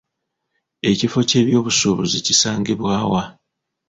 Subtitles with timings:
[0.89, 3.23] Ekifo ky'ebyobusuubuzi kisangibwa wa?